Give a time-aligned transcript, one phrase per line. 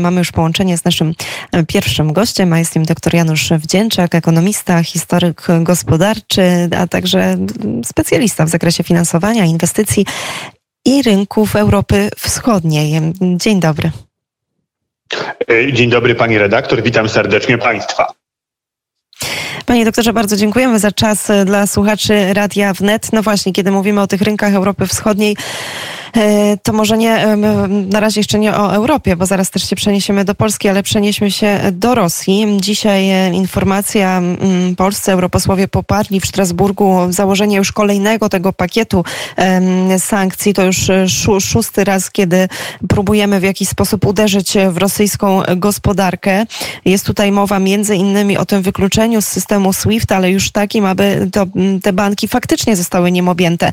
[0.00, 1.14] Mamy już połączenie z naszym
[1.52, 7.36] e, pierwszym gościem, a jest nim dr Janusz Wdzięczak, ekonomista, historyk gospodarczy, a także
[7.84, 10.06] specjalista w zakresie finansowania, inwestycji
[10.84, 13.00] i rynków Europy Wschodniej.
[13.20, 13.90] Dzień dobry.
[15.50, 18.12] E, dzień dobry pani redaktor, witam serdecznie państwa.
[19.66, 23.12] Panie doktorze, bardzo dziękujemy za czas dla słuchaczy Radia Wnet.
[23.12, 25.36] No właśnie, kiedy mówimy o tych rynkach Europy Wschodniej,
[26.07, 26.07] E,
[26.62, 27.36] to może nie,
[27.90, 31.30] na razie jeszcze nie o Europie, bo zaraz też się przeniesiemy do Polski, ale przenieśmy
[31.30, 32.46] się do Rosji.
[32.60, 34.22] Dzisiaj e, informacja,
[34.76, 39.04] polscy europosłowie poparli w Strasburgu założenie już kolejnego tego pakietu
[39.98, 40.54] sankcji.
[40.54, 41.08] To już e,
[41.40, 42.48] szósty raz, kiedy
[42.88, 46.46] próbujemy w jakiś sposób uderzyć w rosyjską gospodarkę.
[46.84, 51.28] Jest tutaj mowa między innymi o tym wykluczeniu z systemu SWIFT, ale już takim, aby
[51.32, 51.46] to,
[51.82, 53.72] te banki faktycznie zostały nim objęte.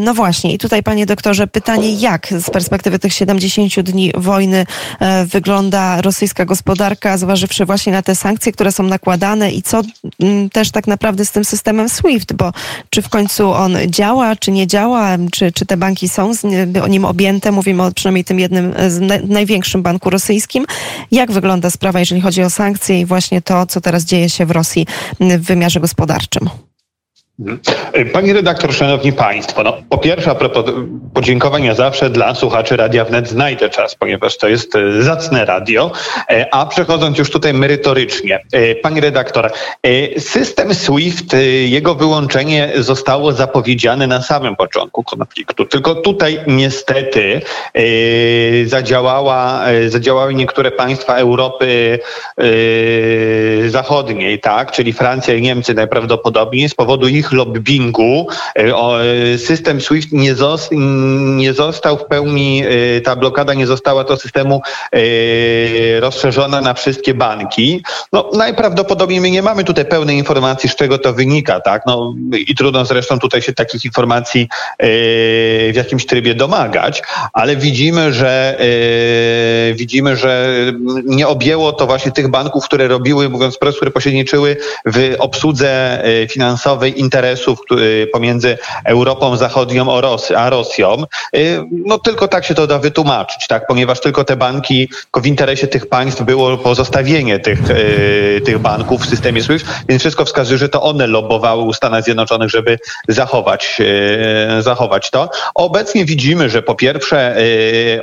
[0.00, 4.66] No właśnie, i tutaj panie doktorze, pytanie pytanie, jak z perspektywy tych 70 dni wojny
[5.00, 9.82] e, wygląda rosyjska gospodarka, zważywszy właśnie na te sankcje, które są nakładane i co
[10.20, 12.52] mm, też tak naprawdę z tym systemem SWIFT, bo
[12.90, 16.44] czy w końcu on działa, czy nie działa, czy, czy te banki są z
[16.88, 20.66] nim objęte, mówimy o przynajmniej tym jednym, z największym banku rosyjskim.
[21.10, 24.50] Jak wygląda sprawa, jeżeli chodzi o sankcje i właśnie to, co teraz dzieje się w
[24.50, 24.86] Rosji
[25.20, 26.50] w wymiarze gospodarczym?
[27.40, 27.60] Mhm.
[28.12, 30.64] Pani redaktor, szanowni państwo, no, po pierwsze a propos
[31.14, 35.90] podziękowania zawsze dla słuchaczy Radia Wnet znajdę czas, ponieważ to jest e, zacne radio,
[36.30, 38.40] e, a przechodząc już tutaj merytorycznie.
[38.52, 39.52] E, pani redaktor,
[40.18, 47.40] system SWIFT, jego wyłączenie zostało zapowiedziane na samym początku konfliktu, tylko tutaj niestety
[48.64, 51.98] zadziałała, zadziałały niektóre państwa Europy
[53.68, 59.80] Zachodniej, tak, czyli Francja i Niemcy najprawdopodobniej z powodu ich ich lobbingu e, e, system
[59.80, 60.34] SWIFT nie,
[61.36, 62.62] nie został w pełni,
[62.96, 64.62] e, ta blokada nie została do systemu
[66.00, 67.82] rozszerzona na wszystkie banki.
[68.12, 71.82] No, najprawdopodobniej my nie mamy tutaj pełnej informacji, z czego to wynika, tak?
[71.86, 72.14] No,
[72.48, 74.48] I trudno zresztą tutaj się takich informacji
[74.80, 77.02] w jakimś trybie domagać,
[77.32, 78.58] ale widzimy, że
[79.74, 80.54] widzimy, że
[81.04, 87.00] nie objęło to właśnie tych banków, które robiły, mówiąc wprost, które pośredniczyły w obsłudze finansowej
[87.14, 87.58] interesów
[88.12, 89.86] pomiędzy Europą Zachodnią
[90.36, 91.02] a Rosją.
[91.36, 93.66] Y, no tylko tak się to da wytłumaczyć, tak?
[93.66, 99.02] Ponieważ tylko te banki, tylko w interesie tych państw było pozostawienie tych, y, tych banków
[99.02, 103.76] w systemie SWIFT, więc wszystko wskazuje, że to one lobowały u Stanów Zjednoczonych, żeby zachować,
[104.58, 105.30] y, zachować to.
[105.54, 107.36] Obecnie widzimy, że po pierwsze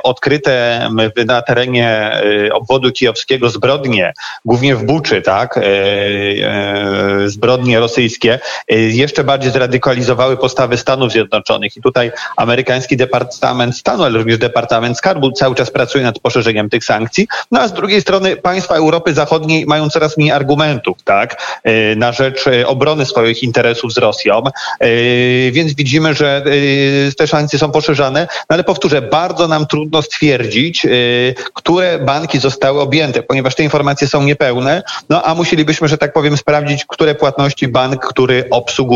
[0.04, 0.90] odkryte
[1.26, 2.22] na terenie
[2.54, 4.14] obwodu kijowskiego zbrodnie,
[4.46, 5.60] głównie w Buczy, tak,
[7.26, 8.40] zbrodnie rosyjskie,
[9.02, 11.78] jeszcze bardziej zradykalizowały postawy Stanów Zjednoczonych.
[11.78, 16.84] I tutaj amerykański Departament Stanu, ale również Departament Skarbu cały czas pracuje nad poszerzeniem tych
[16.84, 17.28] sankcji.
[17.52, 22.12] No a z drugiej strony państwa Europy Zachodniej mają coraz mniej argumentów, tak, e, na
[22.12, 24.44] rzecz e, obrony swoich interesów z Rosją.
[24.80, 24.88] E,
[25.52, 26.44] więc widzimy, że
[27.18, 30.88] te sankcje są poszerzane, no ale powtórzę, bardzo nam trudno stwierdzić,
[31.54, 36.38] które banki zostały objęte, ponieważ te informacje są niepełne, no a musielibyśmy, że tak powiem,
[36.38, 38.91] sprawdzić, które płatności bank, który obsługuje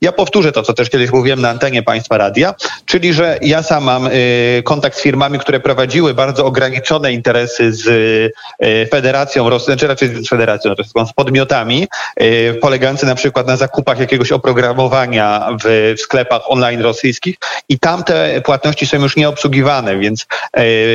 [0.00, 2.54] Ja powtórzę to, co też kiedyś mówiłem na antenie Państwa Radia,
[2.86, 7.86] czyli że ja sam mam y, kontakt z firmami, które prowadziły bardzo ograniczone interesy z
[7.86, 11.88] y, Federacją Rosyjską, czy znaczy raczej z Federacją Rosyjską, z podmiotami,
[12.22, 17.36] y, polegające na przykład na zakupach jakiegoś oprogramowania w, w sklepach online rosyjskich
[17.68, 20.26] i tamte płatności są już nieobsługiwane, więc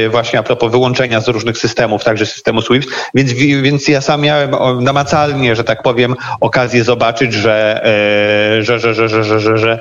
[0.09, 4.51] właśnie a propos wyłączenia z różnych systemów, także systemu SWIFT, więc, więc ja sam miałem
[4.83, 7.81] namacalnie, że tak powiem, okazję zobaczyć, że
[8.59, 9.79] że, że, że, że, że, że, że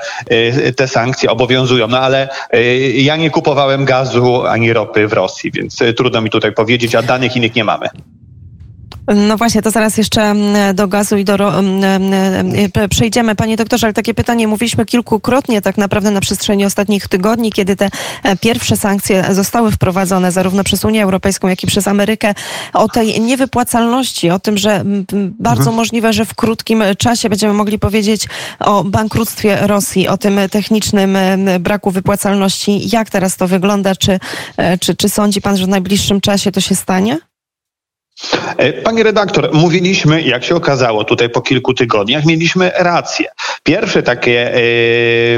[0.77, 1.89] te sankcje obowiązują.
[1.89, 2.29] No ale
[2.95, 7.37] ja nie kupowałem gazu ani ropy w Rosji, więc trudno mi tutaj powiedzieć, a danych
[7.37, 7.89] innych nie mamy.
[9.17, 13.35] No właśnie, to zaraz jeszcze mm, do gazu i do mm, mm, e, przejdziemy.
[13.35, 17.91] Panie doktorze, ale takie pytanie mówiliśmy kilkukrotnie tak naprawdę na przestrzeni ostatnich tygodni, kiedy te
[18.23, 22.35] e, pierwsze sankcje zostały wprowadzone zarówno przez Unię Europejską, jak i przez Amerykę,
[22.73, 24.85] o tej niewypłacalności, o tym, że
[25.39, 25.77] bardzo mhm.
[25.77, 28.29] możliwe, że w krótkim czasie będziemy mogli powiedzieć
[28.59, 31.19] o bankructwie Rosji, o tym technicznym
[31.61, 32.89] braku wypłacalności.
[32.93, 33.97] Jak teraz to wygląda?
[33.97, 34.21] Czy,
[34.57, 37.28] e, czy, czy sądzi pan, że w najbliższym czasie to się stanie?
[38.57, 43.29] E, Panie redaktor, mówiliśmy, jak się okazało tutaj po kilku tygodniach, mieliśmy rację.
[43.63, 44.55] Pierwsze takie e,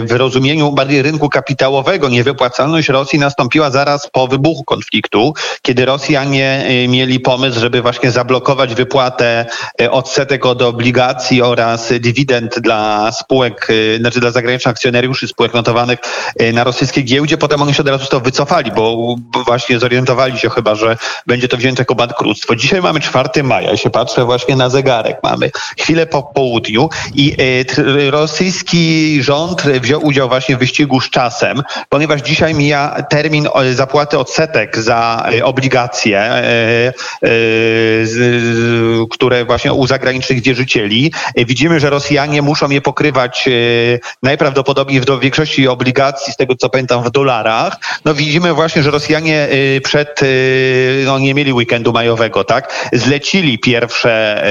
[0.00, 6.88] w rozumieniu bardziej rynku kapitałowego niewypłacalność Rosji nastąpiła zaraz po wybuchu konfliktu, kiedy Rosjanie e,
[6.88, 9.46] mieli pomysł, żeby właśnie zablokować wypłatę
[9.90, 13.68] odsetek od obligacji oraz dywidend dla spółek,
[14.00, 15.98] znaczy dla zagranicznych akcjonariuszy spółek notowanych
[16.52, 17.38] na rosyjskiej giełdzie.
[17.38, 19.16] Potem oni się od razu to wycofali, bo
[19.46, 22.56] właśnie zorientowali się chyba, że będzie to wzięte jako bankructwo.
[22.70, 27.36] Dzisiaj mamy 4 maja, się patrzę właśnie na zegarek, mamy chwilę po południu i
[27.78, 34.18] e, rosyjski rząd wziął udział właśnie w wyścigu z czasem, ponieważ dzisiaj mija termin zapłaty
[34.18, 36.92] odsetek za e, obligacje, e,
[39.10, 41.12] które właśnie u zagranicznych wierzycieli.
[41.36, 43.48] Widzimy, że Rosjanie muszą je pokrywać
[44.22, 47.76] najprawdopodobniej w większości obligacji, z tego co pamiętam, w dolarach.
[48.04, 49.48] No widzimy właśnie, że Rosjanie
[49.84, 50.20] przed,
[51.04, 52.59] no nie mieli weekendu majowego, tak?
[52.92, 54.44] Zlecili pierwsze,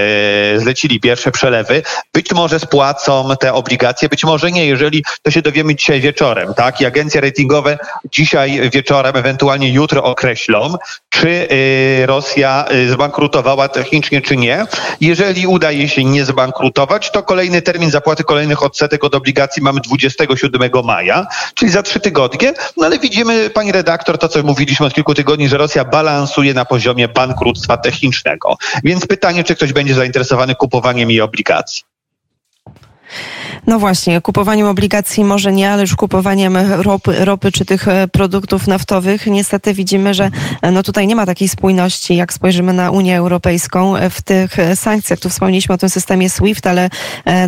[0.56, 1.84] e, zlecili pierwsze przelewy.
[2.14, 6.82] Być może spłacą te obligacje, być może nie, jeżeli to się dowiemy dzisiaj wieczorem, tak?
[6.82, 7.78] I agencje ratingowe
[8.12, 10.76] dzisiaj wieczorem, ewentualnie jutro określą,
[11.10, 14.66] czy e, Rosja e, zbankrutowała technicznie, czy nie.
[15.02, 20.70] Jeżeli udaje się nie zbankrutować, to kolejny termin zapłaty kolejnych odsetek od obligacji mamy 27
[20.84, 22.54] maja, czyli za trzy tygodnie.
[22.78, 26.66] No ale widzimy, pani redaktor, to co mówiliśmy od kilku tygodni, że Rosja balansuje na
[26.66, 27.99] poziomie bankructwa technicznego.
[28.84, 31.88] Więc pytanie, czy ktoś będzie zainteresowany kupowaniem jej obligacji.
[33.68, 38.68] No właśnie, kupowaniem obligacji może nie, ale już kupowaniem ropy, ropy czy tych e, produktów
[38.68, 43.18] naftowych niestety widzimy, że e, no tutaj nie ma takiej spójności, jak spojrzymy na Unię
[43.18, 45.20] Europejską e, w tych sankcjach.
[45.20, 46.90] Tu wspomnieliśmy o tym systemie SWIFT, ale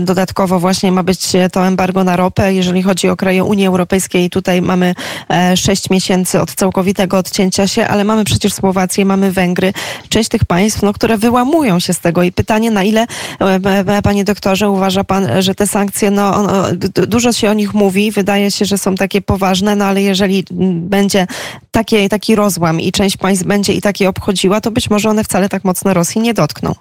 [0.01, 2.53] dodatkowo właśnie ma być to embargo na ropę.
[2.53, 4.95] Jeżeli chodzi o kraje Unii Europejskiej, tutaj mamy
[5.55, 9.73] sześć miesięcy od całkowitego odcięcia się, ale mamy przecież Słowację, mamy Węgry,
[10.09, 13.07] część tych państw, no, które wyłamują się z tego i pytanie, na ile,
[14.03, 16.47] panie doktorze, uważa pan, że te sankcje no,
[16.93, 21.27] dużo się o nich mówi, wydaje się, że są takie poważne, no ale jeżeli będzie
[21.71, 25.49] takie, taki rozłam i część państw będzie i takie obchodziła, to być może one wcale
[25.49, 26.75] tak mocno Rosji nie dotkną.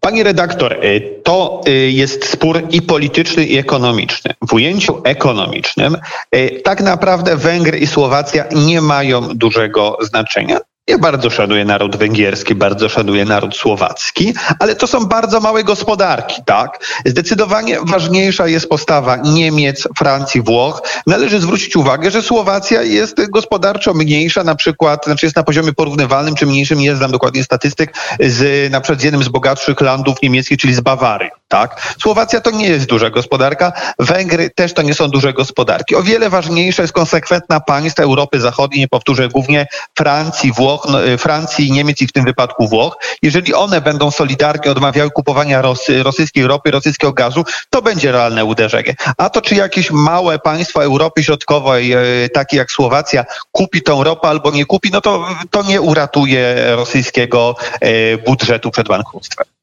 [0.00, 4.34] Pani redaktor, y, to y, jest spór i polityczny, i ekonomiczny.
[4.48, 5.96] W ujęciu ekonomicznym
[6.34, 10.58] y, tak naprawdę Węgry i Słowacja nie mają dużego znaczenia.
[10.90, 16.42] Ja bardzo szanuję naród węgierski, bardzo szanuję naród słowacki, ale to są bardzo małe gospodarki,
[16.46, 16.86] tak?
[17.04, 20.82] Zdecydowanie ważniejsza jest postawa Niemiec, Francji, Włoch.
[21.06, 26.34] Należy zwrócić uwagę, że Słowacja jest gospodarczo mniejsza, na przykład, znaczy jest na poziomie porównywalnym
[26.34, 30.58] czy mniejszym, nie znam dokładnie statystyk, z na przykład z jednym z bogatszych landów niemieckich,
[30.58, 31.39] czyli z Bawarii.
[31.50, 31.94] Tak?
[32.02, 35.96] Słowacja to nie jest duża gospodarka, Węgry też to nie są duże gospodarki.
[35.96, 39.66] O wiele ważniejsza jest konsekwentna państwa Europy Zachodniej, nie powtórzę, głównie
[39.98, 42.96] Francji, Włoch, no, y, Francji, Niemiec i w tym wypadku Włoch.
[43.22, 48.94] Jeżeli one będą solidarnie odmawiały kupowania Rosy, rosyjskiej ropy, rosyjskiego gazu, to będzie realne uderzenie.
[49.16, 51.94] A to czy jakieś małe państwo Europy Środkowej,
[52.24, 56.56] y, takie jak Słowacja, kupi tą ropę albo nie kupi, no to, to nie uratuje
[56.76, 59.59] rosyjskiego y, budżetu przed bankructwem.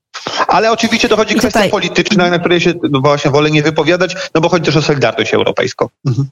[0.48, 4.65] Ale oczywiście dochodzi kwestia polityczna, na której się właśnie wolę nie wypowiadać, no bo chodzi
[4.65, 5.89] też o Solidarność Europejską.
[6.07, 6.27] Mhm.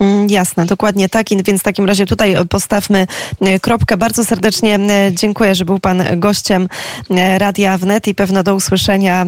[0.00, 1.26] Mm, jasne, dokładnie tak.
[1.44, 3.06] Więc w takim razie tutaj postawmy
[3.40, 3.96] e, kropkę.
[3.96, 6.68] Bardzo serdecznie e, dziękuję, że był Pan gościem
[7.10, 9.26] e, Radia Wnet i pewno do usłyszenia.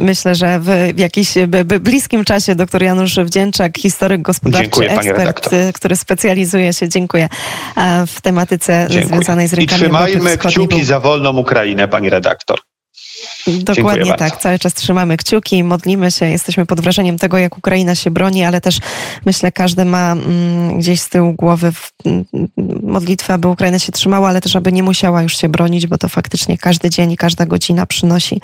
[0.00, 1.34] Myślę, że w jakimś
[1.80, 7.28] bliskim czasie dr Janusz Wdzięczak, historyk gospodarczy, dziękuję, ekspert, który specjalizuje się, dziękuję,
[8.06, 9.08] w tematyce dziękuję.
[9.08, 12.58] związanej z rynkami I trzymajmy kciuki za wolną Ukrainę, pani redaktor.
[13.46, 14.40] Dokładnie tak.
[14.40, 18.60] Cały czas trzymamy kciuki, modlimy się, jesteśmy pod wrażeniem tego, jak Ukraina się broni, ale
[18.60, 18.78] też
[19.26, 22.24] myślę, każdy ma mm, gdzieś z tyłu głowy w, mm,
[22.82, 26.08] modlitwę, aby Ukraina się trzymała, ale też aby nie musiała już się bronić, bo to
[26.08, 28.40] faktycznie każdy dzień i każda godzina przynosi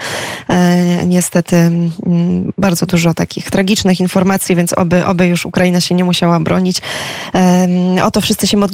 [0.49, 6.04] e, niestety mm, bardzo dużo takich tragicznych informacji, więc oby, oby już Ukraina się nie
[6.04, 6.78] musiała bronić.
[7.35, 7.69] E,
[8.04, 8.71] o to wszyscy się modlimy.